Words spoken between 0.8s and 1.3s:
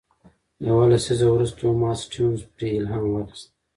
لسیزه